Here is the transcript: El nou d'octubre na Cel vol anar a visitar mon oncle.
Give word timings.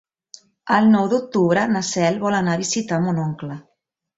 El 0.77 0.87
nou 0.93 1.09
d'octubre 1.11 1.65
na 1.75 1.83
Cel 1.91 2.19
vol 2.27 2.39
anar 2.39 2.57
a 2.59 2.63
visitar 2.63 3.03
mon 3.05 3.25
oncle. 3.27 3.63